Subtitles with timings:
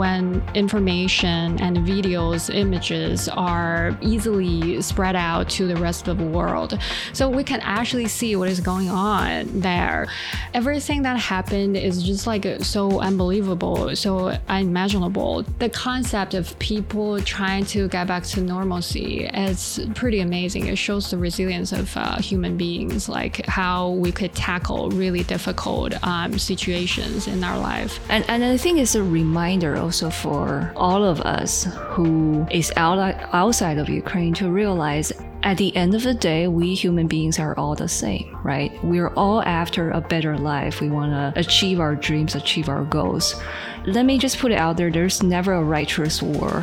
[0.00, 6.78] when information and videos, images are easily spread out to the rest of the world.
[7.12, 10.08] So we can actually see what is going on there.
[10.54, 14.12] Everything that happened is just like so unbelievable, so
[14.48, 15.42] unimaginable.
[15.58, 20.62] The concept of people trying to get back to normalcy is pretty amazing.
[20.68, 25.92] It shows the resilience of uh, human beings, like how we could tackle really difficult
[26.02, 28.00] um, situations in our life.
[28.08, 32.96] And, and I think it's a reminder also for all of us who is out,
[33.32, 37.56] outside of Ukraine to realize at the end of the day, we human beings are
[37.56, 38.72] all the same, right?
[38.84, 40.80] We're all after a better life.
[40.80, 43.40] We want to achieve our dreams, achieve our goals.
[43.86, 46.62] Let me just put it out there there's never a righteous war.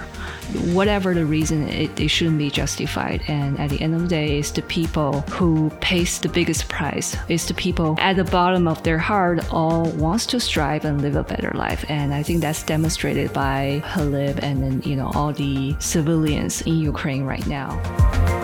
[0.73, 3.23] Whatever the reason, it, it shouldn't be justified.
[3.27, 7.17] And at the end of the day, it's the people who pays the biggest price.
[7.27, 11.15] It's the people at the bottom of their heart all wants to strive and live
[11.15, 11.83] a better life.
[11.89, 16.79] And I think that's demonstrated by Hlib and then, you know, all the civilians in
[16.79, 18.36] Ukraine right now.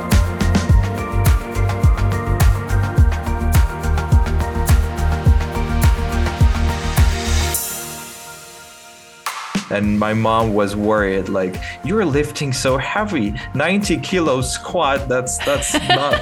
[9.74, 13.34] And my mom was worried like you're lifting so heavy.
[13.54, 16.22] 90 kilos squat that's that's not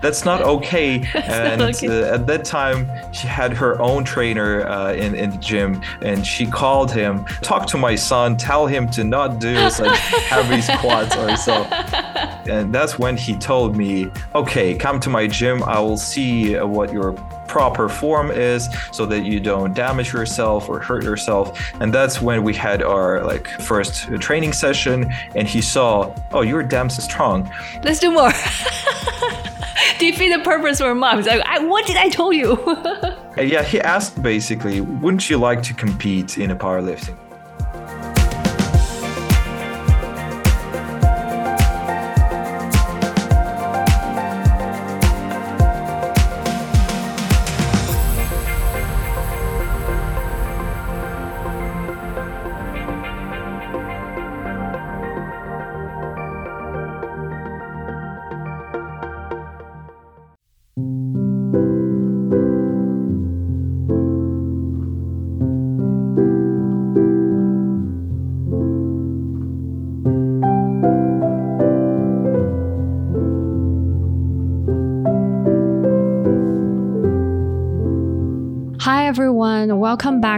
[0.00, 0.98] that's not okay.
[1.12, 2.02] That's and not okay.
[2.02, 6.26] Uh, at that time she had her own trainer uh, in, in the gym and
[6.26, 8.36] she called him talk to my son.
[8.36, 11.64] Tell him to not do such heavy squats or so.
[12.50, 15.62] And that's when he told me okay come to my gym.
[15.62, 17.12] I will see what your
[17.46, 21.58] proper form is so that you don't damage yourself or hurt yourself.
[21.80, 26.62] And that's when we had our like first training session and he saw, oh, you're
[26.62, 27.50] damn strong.
[27.82, 28.30] Let's do more.
[29.98, 31.26] Defeat the purpose for moms.
[31.26, 32.58] Like, I, what did I tell you?
[33.36, 37.16] yeah, he asked basically, wouldn't you like to compete in a powerlifting?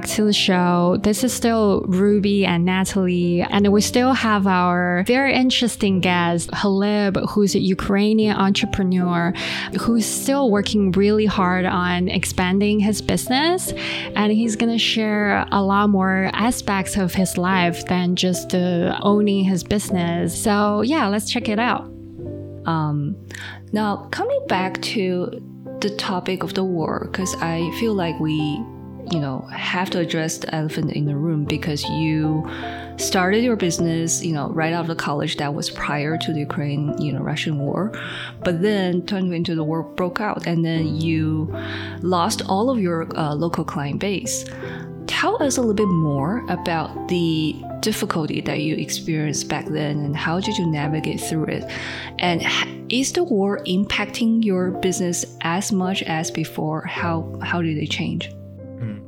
[0.05, 0.99] Back to the show.
[1.01, 7.17] This is still Ruby and Natalie, and we still have our very interesting guest, Hlib,
[7.31, 9.33] who's a Ukrainian entrepreneur
[9.81, 13.73] who's still working really hard on expanding his business.
[14.15, 18.99] And he's going to share a lot more aspects of his life than just uh,
[19.01, 20.39] owning his business.
[20.39, 21.85] So, yeah, let's check it out.
[22.67, 23.17] Um,
[23.73, 25.41] now, coming back to
[25.81, 28.63] the topic of the war because I feel like we,
[29.11, 32.49] you know, have to address the elephant in the room because you
[32.97, 35.37] started your business, you know, right out of college.
[35.37, 37.93] That was prior to the Ukraine, you know, Russian war,
[38.45, 41.55] but then 2022 the war broke out, and then you
[42.03, 44.45] lost all of your uh, local client base.
[45.07, 50.17] Tell us a little bit more about the difficulty that you experienced back then and
[50.17, 51.71] how did you navigate through it?
[52.19, 52.43] And
[52.91, 56.87] is the war impacting your business as much as before?
[56.87, 58.31] How, how did it change?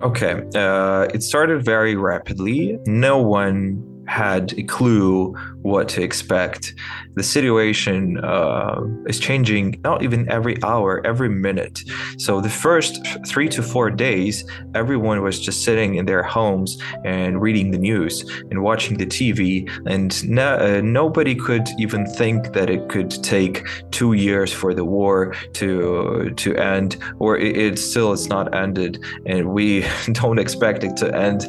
[0.02, 0.42] Okay.
[0.54, 2.78] Uh, it started very rapidly.
[2.86, 6.74] No one had a clue what to expect.
[7.16, 11.82] The situation uh, is changing not even every hour, every minute.
[12.18, 14.44] So the first three to four days,
[14.74, 19.68] everyone was just sitting in their homes and reading the news and watching the TV,
[19.86, 24.84] and no, uh, nobody could even think that it could take two years for the
[24.84, 30.84] war to to end, or it, it still is not ended, and we don't expect
[30.84, 31.41] it to end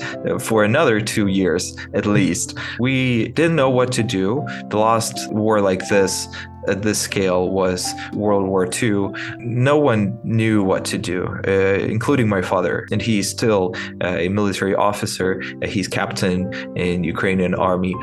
[0.42, 2.47] for another two years at least.
[2.80, 4.46] We didn't know what to do.
[4.70, 6.28] The last war like this
[6.68, 9.10] at this scale was World War II,
[9.40, 12.88] no one knew what to do, uh, including my father.
[12.92, 15.42] And he's still uh, a military officer.
[15.62, 17.96] Uh, he's captain in Ukrainian army.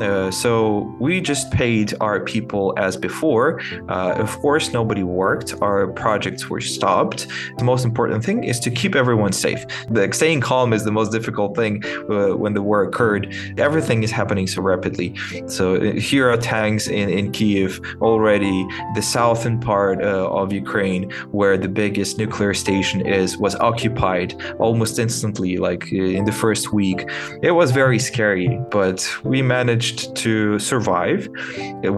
[0.00, 3.60] Uh, so we just paid our people as before.
[3.88, 5.54] Uh, of course, nobody worked.
[5.60, 7.26] Our projects were stopped.
[7.58, 9.64] The most important thing is to keep everyone safe.
[9.90, 13.34] The staying calm is the most difficult thing uh, when the war occurred.
[13.58, 15.14] Everything is happening so rapidly.
[15.46, 17.80] So here are tanks in, in Kiev
[18.12, 21.04] already the southern part uh, of Ukraine,
[21.38, 26.72] where the biggest nuclear station is, was occupied almost instantly, like uh, in the first
[26.72, 27.00] week.
[27.42, 31.28] It was very scary, but we managed to survive.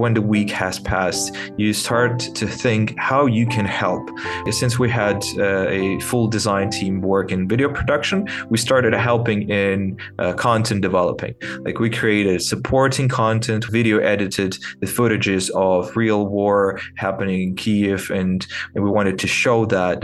[0.00, 4.04] When the week has passed, you start to think how you can help.
[4.50, 8.18] Since we had uh, a full design team work in video production,
[8.52, 11.34] we started helping in uh, content developing.
[11.64, 18.10] Like we created supporting content, video edited the footages of real war happening in Kiev,
[18.10, 18.38] and,
[18.74, 19.96] and we wanted to show that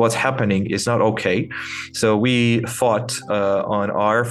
[0.00, 1.48] what's happening is not okay.
[1.92, 4.24] So we fought uh, on our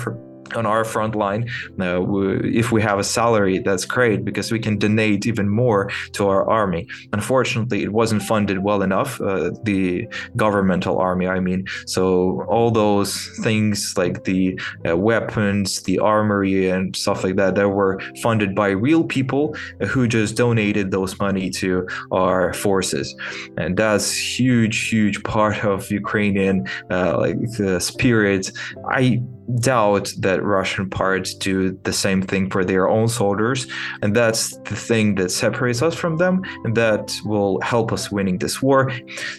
[0.55, 1.49] on our front line.
[1.79, 5.89] Uh, we, if we have a salary, that's great because we can donate even more
[6.13, 6.87] to our army.
[7.13, 11.65] Unfortunately, it wasn't funded well enough, uh, the governmental army, I mean.
[11.85, 17.69] So, all those things like the uh, weapons, the armory, and stuff like that, that
[17.69, 19.55] were funded by real people
[19.87, 23.15] who just donated those money to our forces.
[23.57, 27.37] And that's huge, huge part of Ukrainian uh, like
[27.81, 28.51] spirit.
[28.89, 29.21] I
[29.59, 33.67] doubt that Russian parts do the same thing for their own soldiers.
[34.01, 38.37] And that's the thing that separates us from them and that will help us winning
[38.39, 38.91] this war.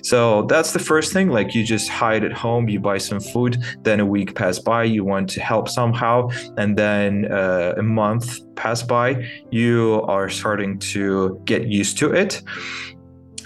[0.03, 1.31] So that's the first thing.
[1.31, 4.85] Like you just hide at home, you buy some food, then a week pass by,
[4.85, 10.79] you want to help somehow, and then uh, a month pass by, you are starting
[10.79, 12.43] to get used to it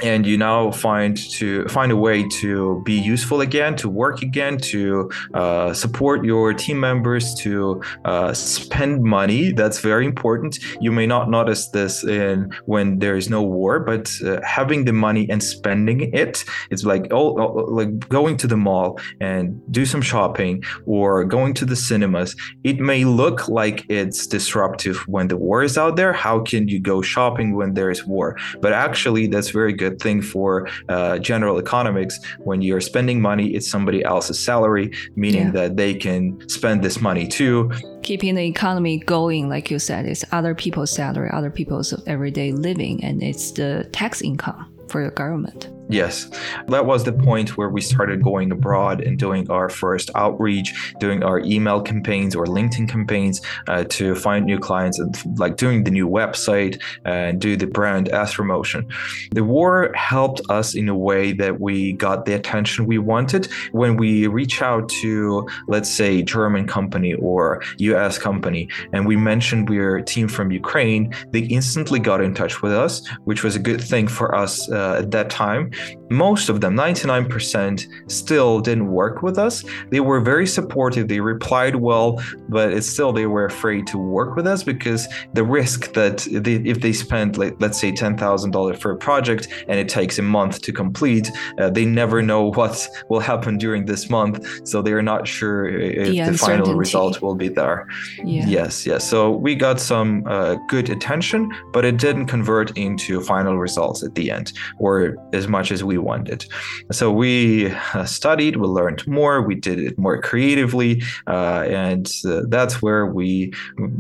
[0.03, 4.59] and you now find to find a way to be useful again to work again
[4.59, 9.53] to uh, support your team members to uh, spend money.
[9.53, 10.59] That's very important.
[10.81, 14.93] You may not notice this in when there is no war but uh, having the
[14.93, 19.85] money and spending it it's like oh, oh, like going to the mall and do
[19.87, 22.37] some shopping or going to the cinemas.
[22.65, 26.13] It may look like it's disruptive when the war is out there.
[26.13, 28.37] How can you go shopping when there is war?
[28.61, 32.19] But actually that's very good good thing for uh, general economics.
[32.39, 35.53] When you're spending money, it's somebody else's salary, meaning yeah.
[35.53, 37.71] that they can spend this money too.
[38.03, 43.03] Keeping the economy going, like you said, is other people's salary, other people's everyday living,
[43.05, 45.69] and it's the tax income for the government.
[45.91, 46.31] Yes,
[46.69, 51.25] that was the point where we started going abroad and doing our first outreach, doing
[51.25, 55.91] our email campaigns or LinkedIn campaigns uh, to find new clients and like doing the
[55.91, 58.87] new website and do the brand as promotion.
[59.33, 63.97] The war helped us in a way that we got the attention we wanted when
[63.97, 69.97] we reach out to, let's say, German company or US company, and we mentioned we're
[69.97, 71.13] a team from Ukraine.
[71.33, 74.99] They instantly got in touch with us, which was a good thing for us uh,
[75.01, 75.73] at that time
[76.11, 79.65] most of them, 99%, still didn't work with us.
[79.91, 81.09] They were very supportive.
[81.09, 85.45] They replied well, but it's still they were afraid to work with us because the
[85.45, 89.89] risk that they, if they spend, like, let's say, $10,000 for a project and it
[89.89, 94.67] takes a month to complete, uh, they never know what will happen during this month.
[94.67, 97.87] So they're not sure if the, the final result will be there.
[98.25, 98.47] Yeah.
[98.47, 99.09] Yes, yes.
[99.09, 104.15] So we got some uh, good attention, but it didn't convert into final results at
[104.15, 106.45] the end or as much as we wanted.
[106.93, 112.43] So we uh, studied, we learned more, we did it more creatively, uh, and uh,
[112.49, 113.53] that's where we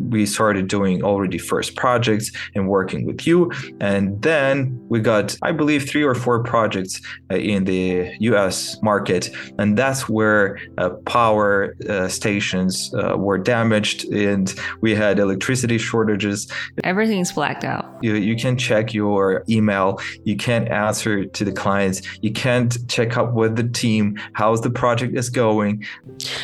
[0.09, 3.50] we started doing already first projects and working with you.
[3.81, 7.00] And then we got, I believe, three or four projects
[7.31, 8.81] in the U.S.
[8.83, 16.50] market, and that's where uh, power uh, stations were damaged, and we had electricity shortages.
[16.85, 17.85] Everything's blacked out.
[18.03, 23.16] You you can check your email, you can't answer to the client you can't check
[23.16, 24.19] up with the team.
[24.33, 25.85] How's the project is going?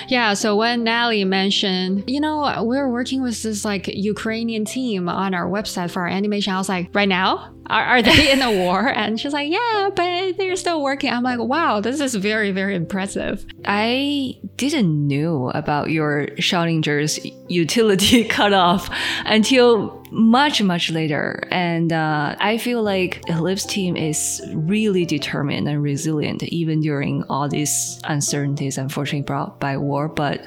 [0.08, 5.34] Yeah so when natalie mentioned you know we're working with this like ukrainian team on
[5.34, 8.52] our website for our animation i was like right now are, are they in a
[8.52, 8.86] war?
[9.06, 11.10] And she's like, yeah, but they're still working.
[11.10, 13.44] I'm like, wow, this is very, very impressive.
[13.64, 18.90] I didn't know about your Schrodinger's utility cutoff
[19.26, 21.42] until much, much later.
[21.50, 27.48] And uh, I feel like Ellipse team is really determined and resilient, even during all
[27.48, 30.08] these uncertainties, unfortunately brought by war.
[30.08, 30.46] But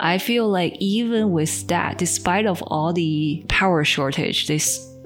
[0.00, 4.58] I feel like even with that, despite of all the power shortage, they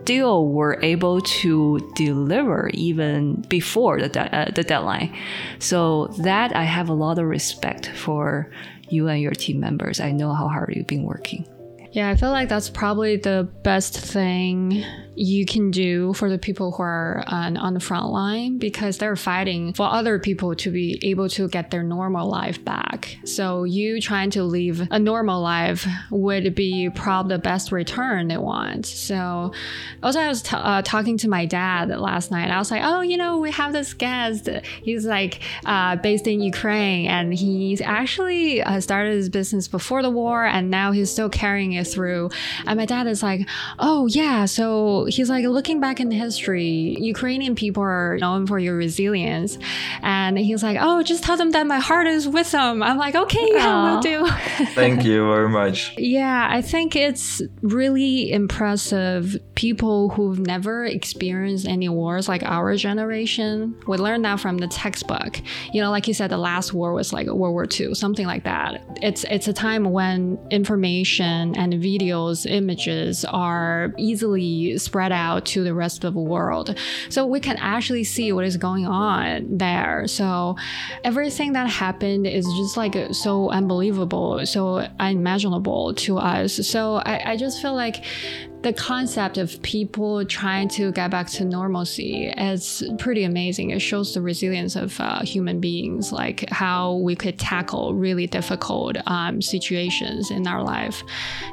[0.02, 5.16] still were able to deliver even before the, de- uh, the deadline.
[5.58, 8.50] So that I have a lot of respect for
[8.88, 10.00] you and your team members.
[10.00, 11.46] I know how hard you've been working.
[11.92, 14.82] Yeah, I feel like that's probably the best thing
[15.14, 19.14] you can do for the people who are on, on the front line because they're
[19.14, 23.18] fighting for other people to be able to get their normal life back.
[23.26, 28.38] So you trying to live a normal life would be probably the best return they
[28.38, 28.86] want.
[28.86, 29.52] So
[30.02, 32.50] also I was uh, talking to my dad last night.
[32.50, 34.48] I was like, oh, you know, we have this guest.
[34.82, 40.10] He's like uh, based in Ukraine and he's actually uh, started his business before the
[40.10, 42.30] war and now he's still carrying it through.
[42.66, 43.48] And my dad is like,
[43.78, 48.76] oh yeah, so he's like looking back in history, Ukrainian people are known for your
[48.76, 49.58] resilience.
[50.02, 52.82] And he's like, oh, just tell them that my heart is with them.
[52.82, 54.26] I'm like, okay, yeah, we'll do.
[54.74, 55.94] Thank you very much.
[55.96, 59.36] Yeah, I think it's really impressive.
[59.54, 65.40] People who've never experienced any wars like our generation, would learn that from the textbook.
[65.72, 68.44] You know, like you said, the last war was like World War II, something like
[68.44, 68.82] that.
[69.02, 75.74] It's it's a time when information and videos, images are easily spread out to the
[75.74, 76.76] rest of the world.
[77.08, 80.06] So we can actually see what is going on there.
[80.06, 80.56] So
[81.04, 86.66] everything that happened is just like so unbelievable, so unimaginable to us.
[86.66, 88.04] So I, I just feel like
[88.62, 93.70] the concept of people trying to get back to normalcy is pretty amazing.
[93.70, 98.96] It shows the resilience of uh, human beings, like how we could tackle really difficult
[99.06, 101.02] um, situations in our life.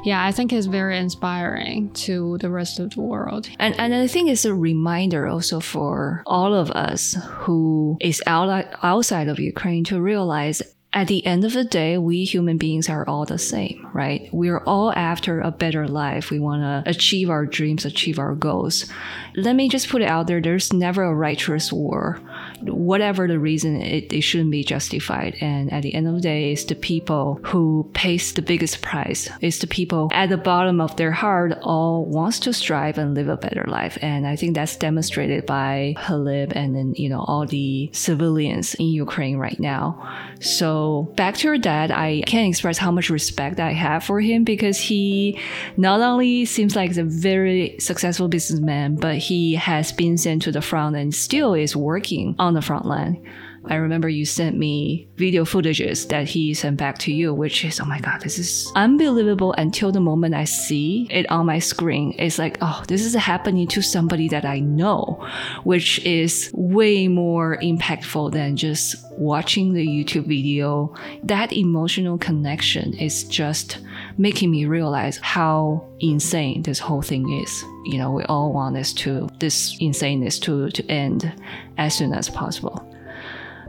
[0.04, 3.48] Yeah, I think it's very inspiring to the rest of the world.
[3.58, 8.66] And, and I think it's a reminder also for all of us who is out,
[8.82, 10.62] outside of Ukraine to realize
[10.92, 14.28] at the end of the day, we human beings are all the same, right?
[14.32, 16.32] We're all after a better life.
[16.32, 18.86] We want to achieve our dreams, achieve our goals.
[19.36, 22.20] Let me just put it out there there's never a righteous war.
[22.62, 25.36] Whatever the reason, it, it shouldn't be justified.
[25.40, 29.28] And at the end of the day, it's the people who pays the biggest price.
[29.40, 33.28] It's the people at the bottom of their heart all wants to strive and live
[33.28, 33.96] a better life.
[34.02, 38.86] And I think that's demonstrated by Hlib and then, you know, all the civilians in
[38.86, 40.34] Ukraine right now.
[40.40, 40.79] So
[41.14, 44.78] back to your dad, I can't express how much respect I have for him because
[44.78, 45.38] he
[45.76, 50.62] not only seems like a very successful businessman, but he has been sent to the
[50.62, 53.24] front and still is working on the front line.
[53.66, 57.78] I remember you sent me video footages that he sent back to you, which is,
[57.78, 62.14] oh my God, this is unbelievable until the moment I see it on my screen.
[62.18, 65.26] It's like, oh, this is happening to somebody that I know,
[65.64, 70.94] which is way more impactful than just watching the YouTube video.
[71.22, 73.78] That emotional connection is just
[74.16, 77.62] making me realize how insane this whole thing is.
[77.84, 81.30] You know, we all want this to, this insaneness to, to end
[81.76, 82.89] as soon as possible.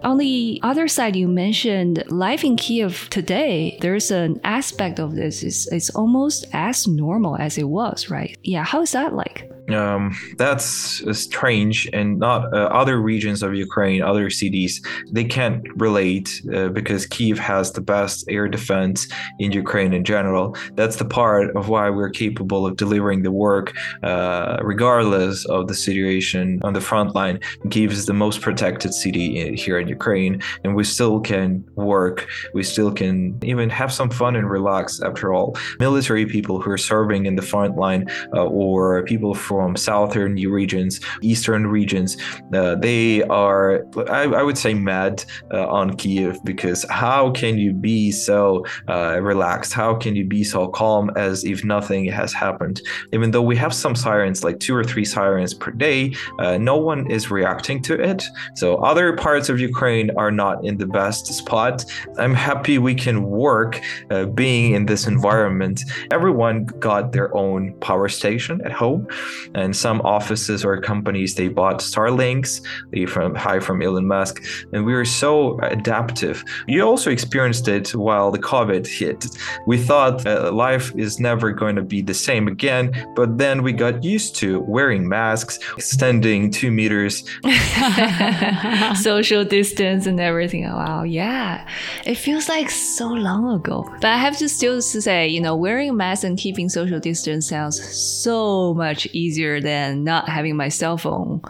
[0.03, 3.77] On the other side, you mentioned life in Kiev today.
[3.81, 8.35] There's an aspect of this is it's almost as normal as it was, right?
[8.43, 9.51] Yeah, how is that like?
[9.69, 16.41] Um, that's strange, and not uh, other regions of Ukraine, other cities, they can't relate
[16.53, 19.07] uh, because Kiev has the best air defense
[19.39, 20.55] in Ukraine in general.
[20.73, 25.75] That's the part of why we're capable of delivering the work, uh, regardless of the
[25.75, 27.39] situation on the front line.
[27.69, 32.27] Kiev is the most protected city in, here in Ukraine, and we still can work.
[32.53, 35.01] We still can even have some fun and relax.
[35.01, 39.75] After all, military people who are serving in the front line uh, or people from
[39.75, 42.15] southern regions, eastern regions,
[42.53, 47.73] uh, they are, I, I, would say, mad uh, on Kiev because how can you
[47.73, 49.73] be so uh, relaxed?
[49.73, 52.81] How can you be so calm as if nothing has happened?
[53.11, 56.77] Even though we have some sirens, like two or three sirens per day, uh, no
[56.77, 58.23] one is reacting to it.
[58.55, 61.83] So other parts of Ukraine are not in the best spot.
[62.17, 63.81] I'm happy we can work
[64.11, 65.83] uh, being in this environment.
[66.09, 69.07] Everyone got their own power station at home
[69.55, 74.43] and some offices or companies they bought Starlinks, they from high from Elon Musk,
[74.73, 76.43] and we were so adaptive.
[76.67, 79.25] You also experienced it while the COVID hit.
[79.65, 83.73] We thought uh, life is never going to be the same again, but then we
[83.73, 87.23] got used to wearing masks, extending two meters,
[88.95, 90.63] social distance, and everything.
[90.63, 91.67] Wow, yeah,
[92.05, 93.87] it feels like so long ago.
[94.01, 97.49] But I have to still say, you know, wearing a mask and keeping social distance
[97.49, 101.41] sounds so much easier easier than not having my cell phone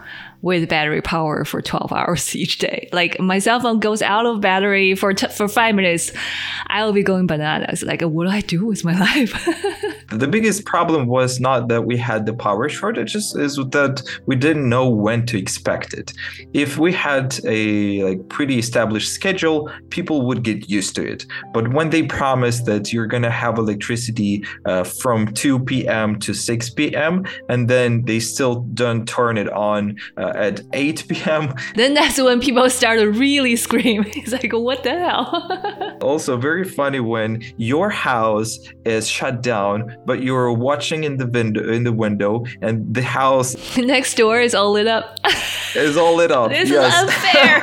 [0.42, 2.88] with battery power for 12 hours each day.
[2.92, 6.12] Like my cell phone goes out of battery for for 5 minutes,
[6.66, 7.82] I will be going bananas.
[7.82, 9.32] Like what do I do with my life?
[10.12, 14.68] The biggest problem was not that we had the power shortages, is that we didn't
[14.68, 16.12] know when to expect it.
[16.52, 21.24] If we had a like pretty established schedule, people would get used to it.
[21.54, 26.18] But when they promise that you're gonna have electricity uh, from 2 p.m.
[26.20, 27.24] to 6 p.m.
[27.48, 32.40] and then they still don't turn it on uh, at 8 p.m., then that's when
[32.40, 34.04] people start to really scream.
[34.14, 35.98] It's like, what the hell?
[36.00, 41.68] also, very funny when your house is shut down, but you're watching in the window
[41.72, 45.18] in the window, and the house next door is all lit up.
[45.74, 46.50] is all lit up.
[46.50, 46.94] This yes.
[46.94, 47.60] is unfair.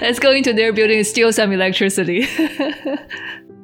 [0.00, 2.26] Let's go into their building and steal some electricity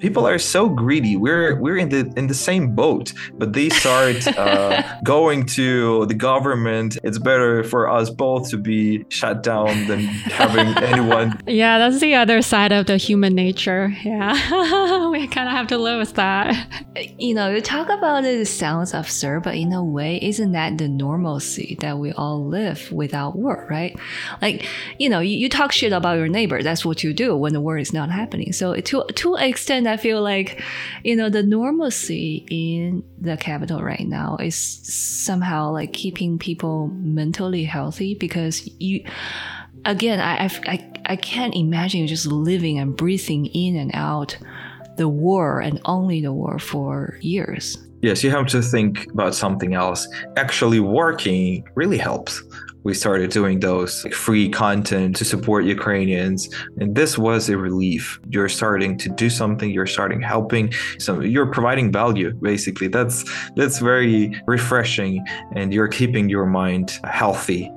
[0.02, 1.16] people are so greedy.
[1.16, 6.14] We're we're in the in the same boat, but they start uh, going to the
[6.14, 6.98] government.
[7.04, 11.40] It's better for us both to be shut down than having anyone.
[11.46, 13.94] Yeah, that's the other side of the human nature.
[14.04, 14.34] Yeah,
[15.10, 16.44] we kind of have to live with that.
[17.18, 20.76] You know, you talk about it, it sounds absurd, but in a way, isn't that
[20.78, 23.96] the normalcy that we all live without war, right?
[24.42, 24.66] Like,
[24.98, 26.62] you know, you, you talk shit about your neighbor.
[26.62, 28.52] That's what you do when the war is not happening.
[28.52, 30.62] So to to an extent I feel like,
[31.04, 37.64] you know, the normalcy in the capital right now is somehow like keeping people mentally
[37.64, 39.04] healthy because you,
[39.84, 44.38] again, I, I, I can't imagine just living and breathing in and out
[44.96, 47.76] the war and only the war for years.
[48.02, 50.08] Yes, you have to think about something else.
[50.36, 52.42] Actually, working really helps
[52.84, 56.48] we started doing those free content to support Ukrainians.
[56.78, 58.20] And this was a relief.
[58.30, 60.72] You're starting to do something, you're starting helping.
[60.98, 62.88] So you're providing value, basically.
[62.88, 63.24] That's
[63.56, 65.24] that's very refreshing
[65.54, 67.70] and you're keeping your mind healthy.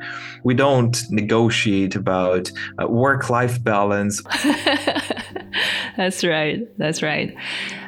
[0.44, 4.22] We don't negotiate about uh, work-life balance.
[5.98, 6.60] that's right.
[6.78, 7.36] That's right.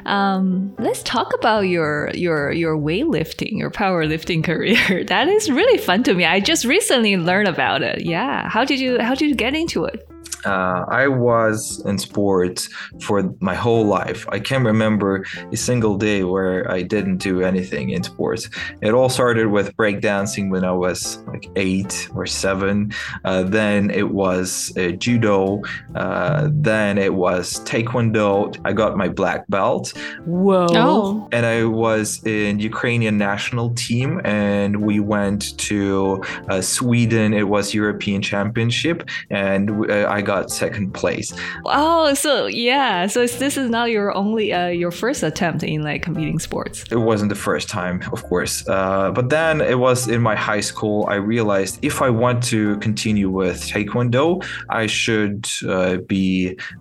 [0.06, 5.04] Um, let's talk about your your your weightlifting, your powerlifting career.
[5.04, 6.24] that is really fun to me.
[6.24, 8.04] I just recently learned about it.
[8.04, 8.48] Yeah.
[8.48, 10.08] How did you how did you get into it?
[10.44, 12.68] Uh, I was in sports
[13.00, 14.26] for my whole life.
[14.30, 18.48] I can't remember a single day where I didn't do anything in sports.
[18.80, 22.92] It all started with breakdancing when I was like eight or seven.
[23.24, 25.62] Uh, then it was uh, judo.
[25.94, 28.56] Uh, then it was taekwondo.
[28.64, 29.92] I got my black belt.
[30.24, 30.66] Whoa!
[30.70, 31.28] Oh.
[31.32, 37.34] And I was in Ukrainian national team, and we went to uh, Sweden.
[37.34, 41.28] It was European Championship, and uh, I got second place.
[41.64, 42.32] Oh, so
[42.68, 46.76] yeah, so this is not your only uh, your first attempt in like competing sports.
[46.96, 50.64] It wasn't the first time, of course, uh, but then it was in my high
[50.70, 50.96] school.
[51.14, 54.26] I realized if I want to continue with Taekwondo,
[54.82, 56.28] I should uh, be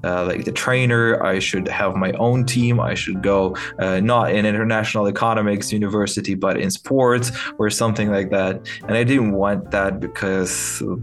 [0.04, 1.04] uh, like the trainer.
[1.34, 2.74] I should have my own team.
[2.92, 8.30] I should go uh, not in international economics university, but in sports or something like
[8.38, 8.54] that.
[8.88, 10.52] And I didn't want that because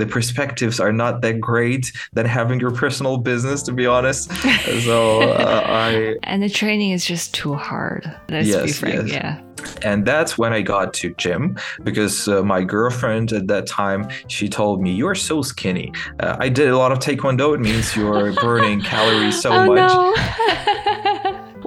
[0.00, 1.84] the perspectives are not that great.
[2.16, 4.30] That having your personal business, to be honest.
[4.82, 6.16] so uh, I.
[6.24, 8.02] And the training is just too hard.
[8.28, 9.08] Let's yes, be frank.
[9.08, 9.12] Yes.
[9.12, 9.40] Yeah.
[9.82, 14.48] And that's when I got to gym because uh, my girlfriend at that time she
[14.48, 15.92] told me you're so skinny.
[16.20, 17.54] Uh, I did a lot of taekwondo.
[17.54, 19.92] It means you're burning calories so oh, much.
[19.92, 20.14] No.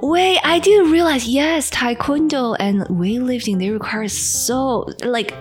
[0.00, 1.26] Wait, I didn't realize.
[1.26, 5.34] Yes, taekwondo and weightlifting they require so like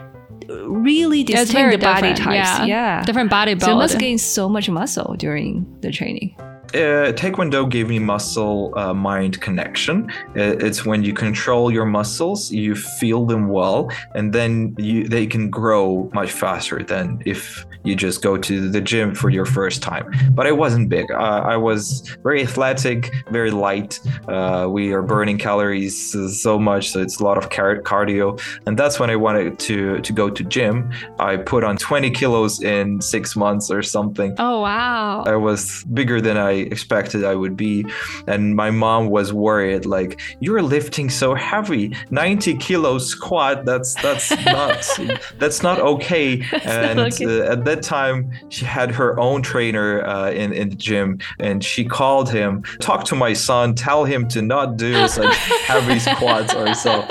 [0.47, 2.25] really distinct body types.
[2.35, 2.65] Yeah.
[2.65, 3.03] yeah.
[3.03, 3.63] Different body build.
[3.63, 6.35] So you must gain so much muscle during the training.
[6.73, 10.11] Uh, Taekwondo gave me muscle uh, mind connection.
[10.35, 15.49] It's when you control your muscles, you feel them well, and then you, they can
[15.49, 20.11] grow much faster than if you just go to the gym for your first time.
[20.31, 21.09] But I wasn't big.
[21.09, 23.99] Uh, I was very athletic, very light.
[24.27, 25.95] Uh, we are burning calories
[26.41, 28.39] so much, so it's a lot of car- cardio.
[28.65, 30.91] And that's when I wanted to to go to gym.
[31.19, 34.35] I put on 20 kilos in six months or something.
[34.37, 35.23] Oh wow!
[35.25, 37.85] I was bigger than I expected I would be,
[38.27, 39.85] and my mom was worried.
[39.85, 43.65] Like you're lifting so heavy, 90 kilos squat.
[43.65, 44.99] That's that's not
[45.39, 46.37] that's not okay.
[46.51, 47.25] That's and not okay.
[47.25, 51.63] Uh, at that time, she had her own trainer uh, in in the gym, and
[51.63, 56.53] she called him, talk to my son, tell him to not do such heavy squats
[56.53, 57.01] or so.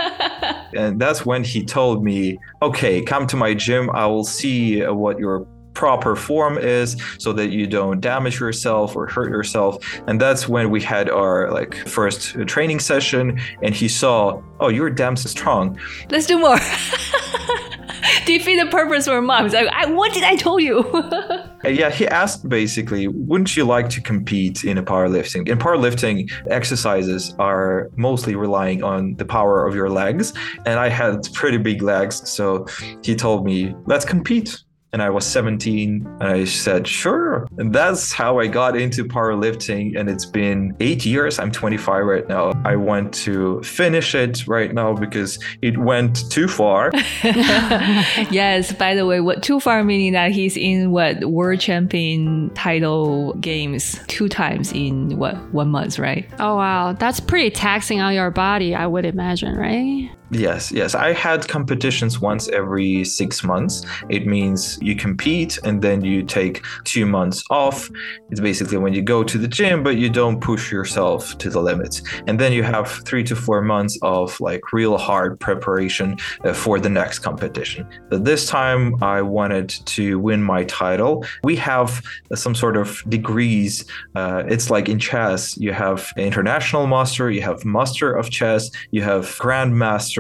[0.75, 3.91] And that's when he told me, okay, come to my gym.
[3.91, 9.07] I will see what your proper form is so that you don't damage yourself or
[9.07, 14.43] hurt yourself and that's when we had our like first training session and he saw
[14.61, 15.79] oh you're damn strong
[16.11, 16.59] let's do more
[18.27, 19.47] defeat the purpose for mom.
[19.47, 20.85] It's like, I, what did I tell you?
[21.65, 25.49] Uh, yeah, he asked basically, wouldn't you like to compete in a powerlifting?
[25.49, 30.35] In powerlifting, exercises are mostly relying on the power of your legs,
[30.67, 32.67] and I had pretty big legs, so
[33.03, 37.46] he told me, let's compete and I was 17 and I said, sure.
[37.59, 39.99] And that's how I got into powerlifting.
[39.99, 41.38] And it's been eight years.
[41.38, 42.53] I'm 25 right now.
[42.64, 46.90] I want to finish it right now because it went too far.
[48.31, 48.72] yes.
[48.72, 54.01] By the way, what too far meaning that he's in what world champion title games
[54.07, 56.29] two times in what one month, right?
[56.38, 56.92] Oh, wow.
[56.92, 60.11] That's pretty taxing on your body, I would imagine, right?
[60.31, 60.97] Yes, yes.
[60.97, 63.87] I had competitions once every six months.
[64.09, 67.89] It means you compete and then you take two months off.
[68.31, 71.61] It's basically when you go to the gym, but you don't push yourself to the
[71.61, 72.03] limits.
[72.27, 76.81] And then you have three to four months of like real hard preparation uh, for
[76.81, 77.87] the next competition.
[78.11, 81.25] But this time I wanted to win my title.
[81.45, 82.03] We have
[82.35, 83.85] some sort of degrees.
[84.17, 89.03] Uh, it's like in chess, you have international master, you have master of chess, you
[89.03, 90.15] have grandmaster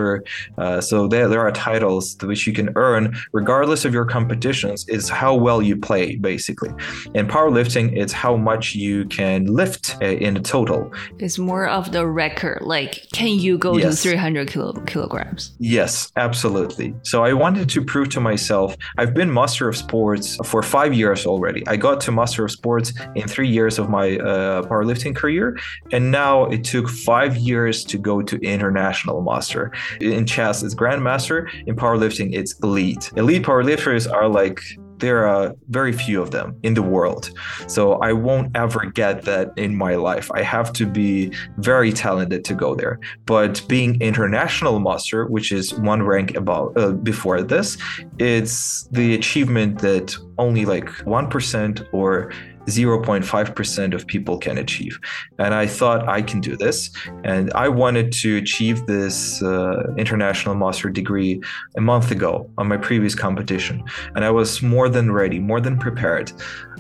[0.58, 4.88] uh, so there, there are titles which you can earn regardless of your competitions.
[4.88, 6.70] Is how well you play, basically.
[7.14, 10.92] In powerlifting, it's how much you can lift uh, in a total.
[11.18, 12.62] It's more of the record.
[12.62, 14.02] Like, can you go yes.
[14.02, 15.52] to 300 kilo, kilograms?
[15.58, 16.94] Yes, absolutely.
[17.02, 21.26] So I wanted to prove to myself, I've been master of sports for five years
[21.26, 21.66] already.
[21.66, 25.58] I got to master of sports in three years of my uh, powerlifting career.
[25.92, 29.72] And now it took five years to go to international master.
[30.00, 31.50] In chess, it's grandmaster.
[31.66, 33.10] In powerlifting, it's elite.
[33.16, 34.60] Elite powerlifters are like
[34.98, 37.30] there are very few of them in the world.
[37.66, 40.30] So I won't ever get that in my life.
[40.32, 42.98] I have to be very talented to go there.
[43.26, 47.76] But being international master, which is one rank above uh, before this,
[48.18, 52.32] it's the achievement that only like 1% or
[52.66, 54.98] 0.5% of people can achieve.
[55.38, 56.90] And I thought I can do this.
[57.24, 61.40] And I wanted to achieve this uh, international master degree
[61.76, 63.84] a month ago on my previous competition.
[64.14, 66.32] And I was more than ready, more than prepared.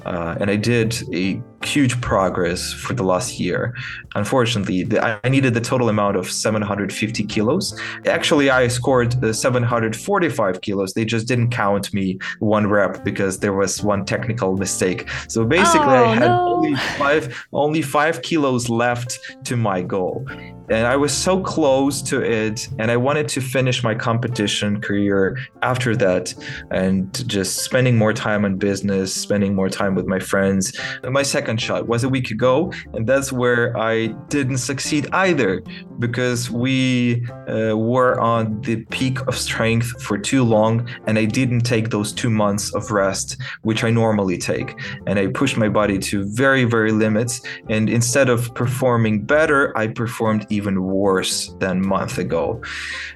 [0.04, 3.74] Uh, and I did a huge progress for the last year.
[4.14, 7.78] Unfortunately, the, I needed the total amount of 750 kilos.
[8.06, 10.94] Actually, I scored uh, 745 kilos.
[10.94, 15.08] They just didn't count me one rep because there was one technical mistake.
[15.28, 16.54] So basically, oh, I had no.
[16.56, 20.26] only five only five kilos left to my goal
[20.68, 22.68] and I was so close to it.
[22.78, 26.34] And I wanted to finish my competition career after that
[26.70, 30.78] and just spending more time on business, spending more time with my friends.
[31.02, 32.72] And my second shot was a week ago.
[32.94, 35.62] And that's where I didn't succeed either
[35.98, 40.88] because we uh, were on the peak of strength for too long.
[41.06, 44.74] And I didn't take those two months of rest, which I normally take.
[45.06, 47.40] And I pushed my body to very, very limits.
[47.68, 52.62] And instead of performing better, I performed even worse than a month ago.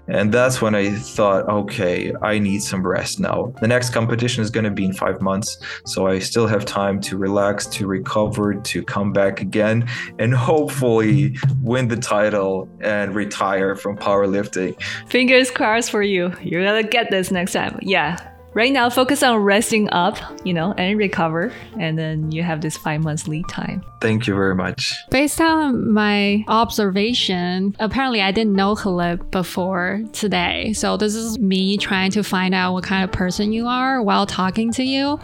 [0.08, 3.52] And that's when I thought, okay, I need some rest now.
[3.60, 5.58] The next competition is going to be in five months.
[5.86, 11.36] So I still have time to relax, to recover, to come back again, and hopefully
[11.62, 14.80] win the title and retire from powerlifting.
[15.08, 16.32] Fingers crossed for you.
[16.42, 17.78] You're going to get this next time.
[17.82, 22.60] Yeah right now focus on resting up you know and recover and then you have
[22.60, 23.84] this five months lead time.
[24.00, 24.96] Thank you very much.
[25.10, 30.72] Based on my observation apparently i didn't know Hlib before today.
[30.72, 34.26] So this is me trying to find out what kind of person you are while
[34.26, 35.20] talking to you.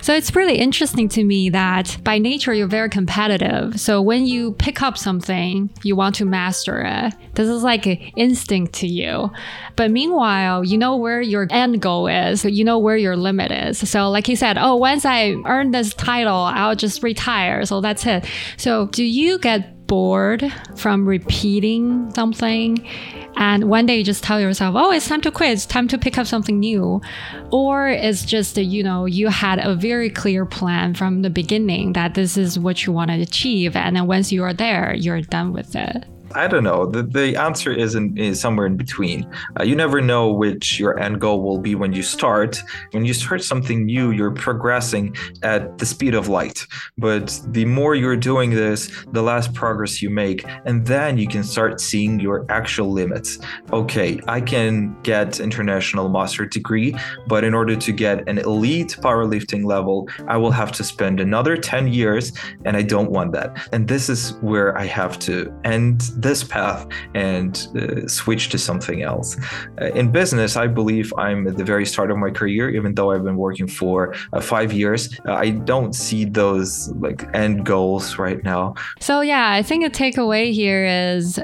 [0.00, 3.80] So it's really interesting to me that by nature you're very competitive.
[3.80, 7.14] So when you pick up something you want to master it.
[7.34, 9.30] This is like an instinct to you.
[9.76, 13.88] But meanwhile you know where your end goal is you know where your limit is.
[13.88, 17.64] So, like you said, oh, once I earn this title, I'll just retire.
[17.66, 18.24] So that's it.
[18.56, 22.88] So, do you get bored from repeating something?
[23.36, 25.50] And one day you just tell yourself, oh, it's time to quit.
[25.50, 27.02] It's time to pick up something new.
[27.52, 32.14] Or it's just, you know, you had a very clear plan from the beginning that
[32.14, 33.76] this is what you want to achieve.
[33.76, 36.06] And then once you are there, you're done with it.
[36.34, 36.86] I don't know.
[36.86, 39.30] The, the answer is, in, is somewhere in between.
[39.58, 42.62] Uh, you never know which your end goal will be when you start.
[42.90, 46.66] When you start something new, you're progressing at the speed of light.
[46.98, 50.44] But the more you're doing this, the less progress you make.
[50.64, 53.38] And then you can start seeing your actual limits.
[53.72, 56.94] Okay, I can get international master degree,
[57.26, 61.56] but in order to get an elite powerlifting level, I will have to spend another
[61.56, 62.32] 10 years,
[62.64, 63.68] and I don't want that.
[63.72, 69.02] And this is where I have to end this path and uh, switch to something
[69.02, 69.36] else.
[69.80, 73.12] Uh, in business, I believe I'm at the very start of my career, even though
[73.12, 75.18] I've been working for uh, five years.
[75.26, 78.74] Uh, I don't see those like end goals right now.
[79.00, 81.38] So, yeah, I think a takeaway here is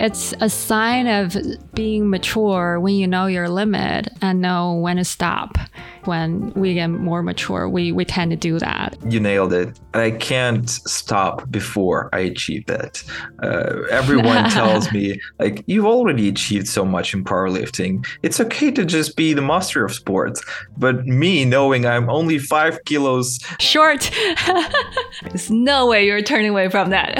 [0.00, 1.36] it's a sign of
[1.74, 5.58] being mature when you know your limit and know when to stop.
[6.04, 8.96] When we get more mature, we, we tend to do that.
[9.06, 9.78] You nailed it.
[9.92, 13.04] I can't stop before I achieve that.
[13.42, 18.06] Uh, everyone tells me, like, you've already achieved so much in powerlifting.
[18.22, 20.42] It's okay to just be the master of sports.
[20.78, 24.10] But me knowing I'm only five kilos short,
[25.22, 27.18] there's no way you're turning away from that.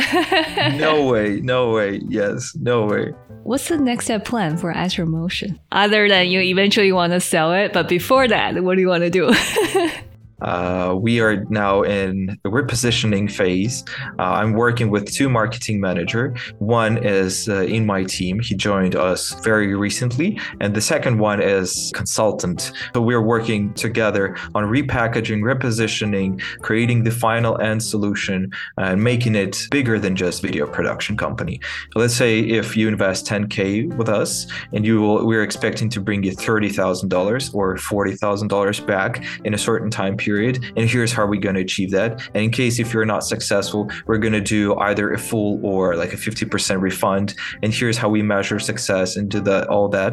[0.79, 2.01] no way, no way.
[2.09, 3.13] Yes, no way.
[3.43, 5.59] What's the next step plan for Astromotion?
[5.73, 9.03] Other than you eventually want to sell it, but before that, what do you want
[9.03, 9.33] to do?
[10.43, 13.85] Uh, we are now in the repositioning phase.
[14.19, 16.35] Uh, I'm working with two marketing manager.
[16.59, 18.41] One is uh, in my team.
[18.41, 22.73] He joined us very recently, and the second one is consultant.
[22.95, 29.69] So we're working together on repackaging, repositioning, creating the final end solution, and making it
[29.71, 31.61] bigger than just video production company.
[31.95, 36.23] Let's say if you invest 10k with us, and you will, we're expecting to bring
[36.23, 40.57] you $30,000 or $40,000 back in a certain time period period.
[40.77, 42.11] And here's how we're going to achieve that.
[42.35, 45.97] And in case if you're not successful, we're going to do either a full or
[45.97, 47.35] like a 50% refund.
[47.63, 50.13] And here's how we measure success and do that, all that.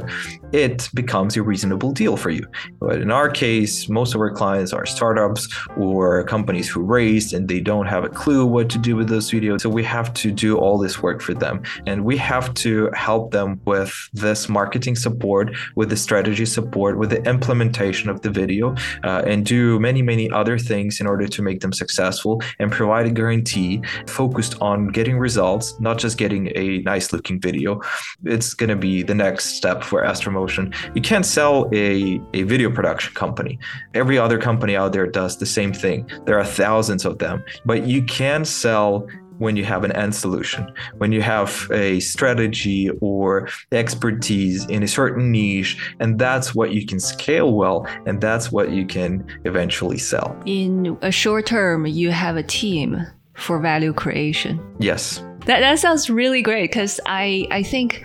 [0.52, 2.46] It becomes a reasonable deal for you.
[2.80, 7.48] But in our case, most of our clients are startups or companies who raised and
[7.48, 9.62] they don't have a clue what to do with those videos.
[9.62, 11.62] So we have to do all this work for them.
[11.86, 17.12] And we have to help them with this marketing support, with the strategy support, with
[17.12, 21.40] the implementation of the video, uh, and do many many other things in order to
[21.42, 26.80] make them successful and provide a guarantee focused on getting results, not just getting a
[26.80, 27.80] nice looking video.
[28.24, 30.66] It's going to be the next step for Astromotion.
[30.96, 33.60] You can't sell a, a video production company.
[33.94, 36.10] Every other company out there does the same thing.
[36.26, 39.08] There are thousands of them, but you can sell
[39.40, 44.88] when you have an end solution, when you have a strategy or expertise in a
[44.88, 49.98] certain niche, and that's what you can scale well, and that's what you can eventually
[49.98, 50.36] sell.
[50.46, 54.60] In a short term, you have a team for value creation.
[54.80, 55.24] Yes.
[55.46, 58.04] That, that sounds really great because I, I think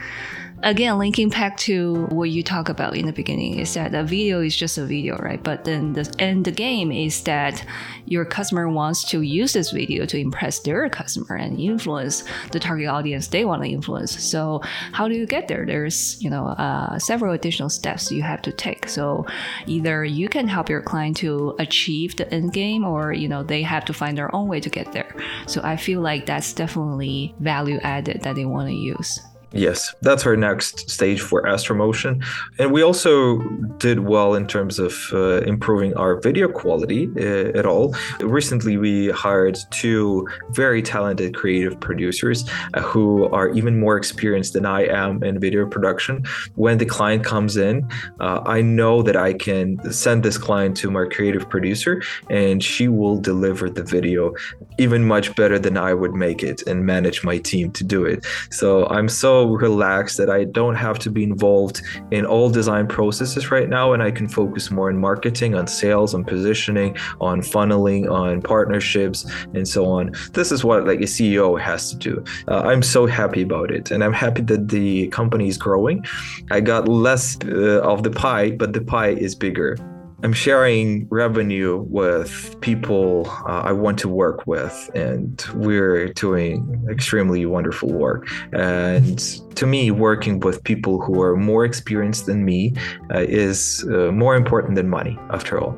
[0.62, 4.40] again, linking back to what you talk about in the beginning is that a video
[4.40, 5.42] is just a video, right?
[5.42, 7.64] But then the end the game is that
[8.07, 12.88] your customer wants to use this video to impress their customer and influence the target
[12.88, 14.22] audience they want to influence.
[14.22, 14.61] So
[14.92, 15.66] how do you get there?
[15.66, 18.88] There's you know uh, several additional steps you have to take.
[18.88, 19.27] So
[19.66, 23.62] either you can help your client to achieve the end game, or you know they
[23.62, 25.14] have to find their own way to get there.
[25.46, 29.20] So I feel like that's definitely value added that they want to use.
[29.52, 32.24] Yes, that's our next stage for Astromotion.
[32.58, 33.38] And we also
[33.78, 37.94] did well in terms of uh, improving our video quality uh, at all.
[38.20, 44.64] Recently, we hired two very talented creative producers uh, who are even more experienced than
[44.64, 46.24] I am in video production.
[46.54, 47.88] When the client comes in,
[48.20, 52.88] uh, I know that I can send this client to my creative producer and she
[52.88, 54.34] will deliver the video
[54.78, 58.24] even much better than I would make it and manage my team to do it.
[58.50, 63.50] So I'm so relaxed that I don't have to be involved in all design processes
[63.50, 68.11] right now, and I can focus more on marketing, on sales, on positioning, on funneling,
[68.11, 69.24] on partnerships,
[69.55, 70.12] and so on.
[70.33, 72.24] This is what like a CEO has to do.
[72.48, 76.05] Uh, I'm so happy about it, and I'm happy that the company is growing.
[76.50, 79.76] I got less uh, of the pie, but the pie is bigger.
[80.22, 87.44] I'm sharing revenue with people uh, I want to work with, and we're doing extremely
[87.44, 88.28] wonderful work.
[88.52, 89.20] And
[89.56, 92.74] to me, working with people who are more experienced than me
[93.14, 95.76] uh, is uh, more important than money, after all.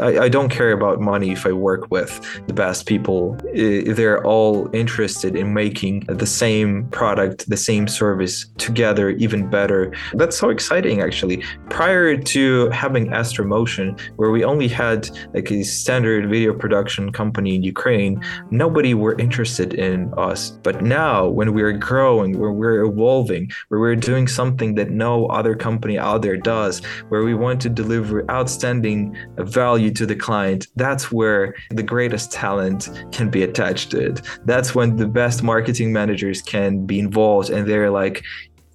[0.00, 2.12] I, I, don't care about money if I work with
[2.46, 3.36] the best people.
[3.54, 9.92] They're all interested in making the same product, the same service together even better.
[10.14, 11.42] That's so exciting, actually.
[11.70, 17.62] Prior to having Astromotion, where we only had like a standard video production company in
[17.62, 20.50] Ukraine, nobody were interested in us.
[20.50, 25.26] But now, when we're growing, when we're evolving, evolving, where we're doing something that no
[25.26, 30.66] other company out there does, where we want to deliver outstanding value to the client,
[30.76, 34.20] that's where the greatest talent can be attached to it.
[34.44, 38.22] That's when the best marketing managers can be involved and they're like,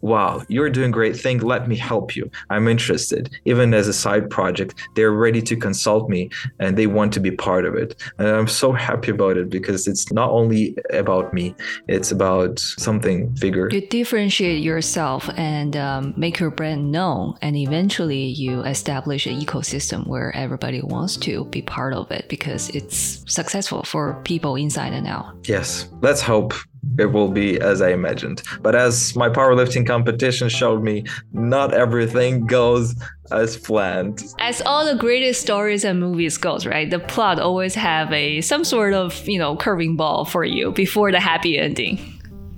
[0.04, 1.40] wow, you're doing great thing.
[1.40, 2.30] Let me help you.
[2.50, 3.36] I'm interested.
[3.46, 7.32] Even as a side project, they're ready to consult me and they want to be
[7.32, 7.96] part of it.
[8.20, 11.56] And I'm so happy about it because it's not only about me,
[11.88, 13.70] it's about something bigger.
[13.72, 20.06] You differentiate yourself and um, make your brand known, and eventually you establish an ecosystem
[20.06, 25.08] where everybody wants to be part of it because it's successful for people inside and
[25.08, 25.34] out.
[25.48, 26.54] Yes, let's hope
[26.98, 28.44] it will be as I imagined.
[28.62, 32.96] But as my powerlifting competition showed me, not everything goes
[33.32, 34.24] as planned.
[34.40, 36.90] As all the greatest stories and movies goes, right?
[36.90, 41.12] The plot always have a some sort of, you know, curving ball for you before
[41.12, 42.00] the happy ending.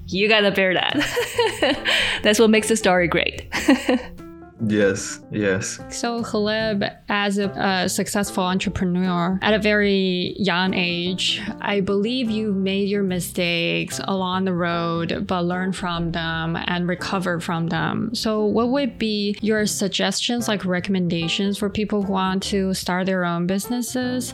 [0.08, 1.88] You gotta bear that.
[2.24, 3.48] That's what makes the story great.
[4.64, 5.80] Yes, yes.
[5.90, 12.54] So, Hlib, as a, a, successful entrepreneur at a very young age, I believe you
[12.54, 18.16] made your mistakes along the road, but learned from them and recovered from them.
[18.16, 23.26] So, what would be your suggestions, like recommendations for people who want to start their
[23.26, 24.34] own businesses?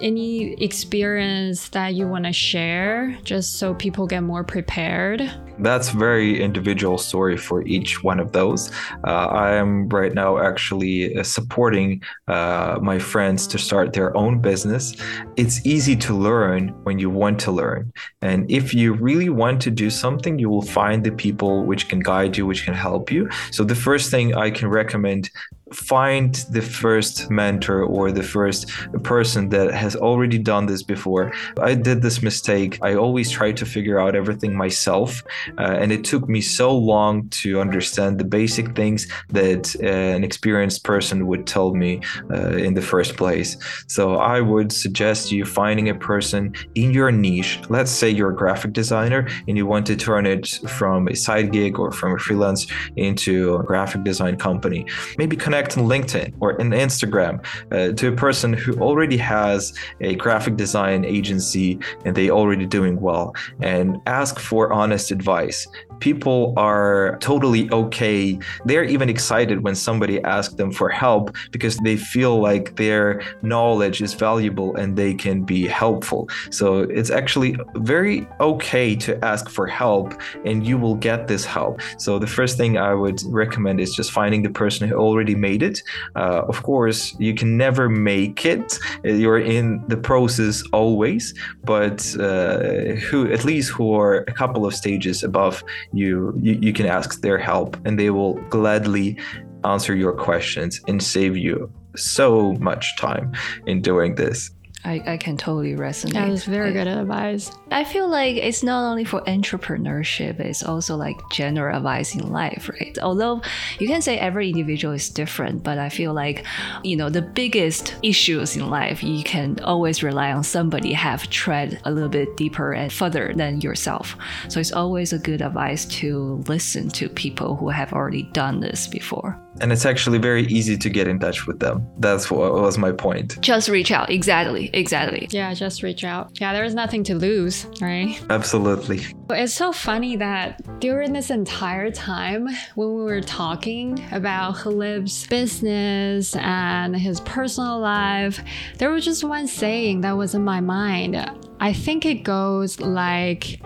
[0.00, 5.30] Any experience that you want to share just so people get more prepared?
[5.60, 8.70] That's very individual story for each one of those.
[9.06, 14.40] Uh, I am right now actually uh, supporting uh, my friends to start their own
[14.40, 14.94] business.
[15.36, 17.92] It's easy to learn when you want to learn.
[18.22, 22.00] And if you really want to do something, you will find the people which can
[22.00, 23.28] guide you, which can help you.
[23.50, 25.30] So the first thing I can recommend
[25.72, 28.68] find the first mentor or the first
[29.02, 31.32] person that has already done this before.
[31.60, 32.78] I did this mistake.
[32.82, 35.22] I always tried to figure out everything myself,
[35.58, 40.24] uh, and it took me so long to understand the basic things that uh, an
[40.24, 42.00] experienced person would tell me
[42.30, 43.56] uh, in the first place.
[43.86, 47.60] So I would suggest you finding a person in your niche.
[47.68, 51.52] Let's say you're a graphic designer and you want to turn it from a side
[51.52, 54.86] gig or from a freelance into a graphic design company.
[55.18, 59.74] Maybe connect connect on LinkedIn or in Instagram uh, to a person who already has
[60.00, 65.66] a graphic design agency and they already doing well and ask for honest advice
[66.00, 68.38] people are totally okay.
[68.64, 74.02] They're even excited when somebody asks them for help because they feel like their knowledge
[74.02, 76.28] is valuable and they can be helpful.
[76.50, 81.80] So it's actually very okay to ask for help and you will get this help.
[81.98, 85.47] So the first thing I would recommend is just finding the person who already made
[85.56, 85.82] it.
[86.16, 88.78] Uh, of course, you can never make it.
[89.04, 91.34] You're in the process always,
[91.64, 96.72] but uh, who at least who are a couple of stages above you, you you
[96.72, 99.18] can ask their help and they will gladly
[99.64, 103.32] answer your questions and save you so much time
[103.66, 104.50] in doing this
[104.84, 106.12] I, I can totally resonate.
[106.12, 107.50] That was very good advice.
[107.70, 112.70] I feel like it's not only for entrepreneurship, it's also like general advice in life,
[112.72, 112.96] right?
[113.00, 113.42] Although
[113.80, 116.46] you can say every individual is different, but I feel like,
[116.84, 121.80] you know, the biggest issues in life, you can always rely on somebody have tread
[121.84, 124.16] a little bit deeper and further than yourself.
[124.48, 128.86] So it's always a good advice to listen to people who have already done this
[128.86, 131.86] before and it's actually very easy to get in touch with them.
[131.98, 133.40] That's what was my point.
[133.40, 134.10] Just reach out.
[134.10, 134.70] Exactly.
[134.72, 135.28] Exactly.
[135.30, 136.40] Yeah, just reach out.
[136.40, 138.20] Yeah, there's nothing to lose, right?
[138.30, 139.00] Absolutely.
[139.30, 146.34] It's so funny that during this entire time when we were talking about Hlib's business
[146.36, 148.40] and his personal life,
[148.78, 151.16] there was just one saying that was in my mind.
[151.60, 153.60] I think it goes like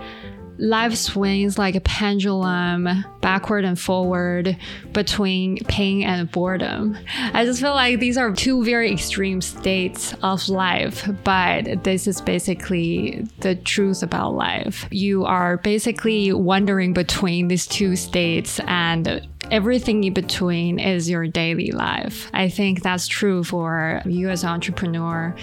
[0.57, 2.87] life swings like a pendulum
[3.21, 4.57] backward and forward
[4.91, 6.97] between pain and boredom.
[7.33, 12.21] I just feel like these are two very extreme states of life, but this is
[12.21, 14.87] basically the truth about life.
[14.91, 21.71] You are basically wandering between these two states and everything in between is your daily
[21.71, 22.29] life.
[22.33, 25.35] I think that's true for you as an entrepreneur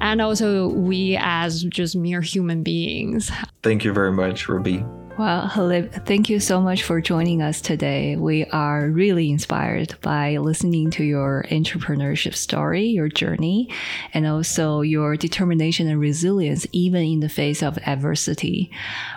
[0.00, 3.30] and also we as just mere human beings.
[3.62, 4.84] Thank you very much, Ruby.
[5.20, 8.16] Well, Hlib, thank you so much for joining us today.
[8.16, 13.68] We are really inspired by listening to your entrepreneurship story, your journey,
[14.14, 18.70] and also your determination and resilience, even in the face of adversity.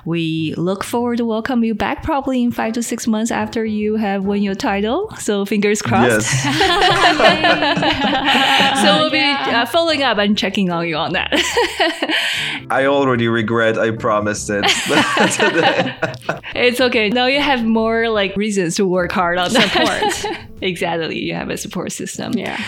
[0.04, 3.96] We look forward to welcome you back probably in five to six months after you
[3.96, 5.10] have won your title.
[5.20, 6.34] So fingers crossed.
[6.34, 6.44] Yes.
[8.84, 11.32] so we'll be uh, following up and checking on you on that.
[12.70, 14.66] I already regret I promised it.
[16.56, 17.10] it's okay.
[17.10, 20.26] Now you have more like reasons to work hard on support.
[20.62, 21.20] exactly.
[21.20, 22.34] You have a support system.
[22.34, 22.64] Yeah.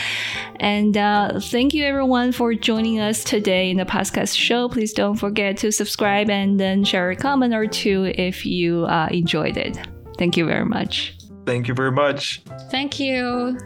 [0.60, 4.70] And uh, thank you everyone for joining us today in the podcast show.
[4.70, 9.08] Please don't forget to subscribe and then share a comment or two if you uh,
[9.12, 9.78] enjoyed it.
[10.18, 11.18] Thank you very much.
[11.46, 12.42] Thank you very much.
[12.72, 13.58] Thank you.